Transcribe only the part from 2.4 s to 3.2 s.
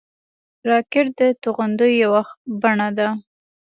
بڼه ده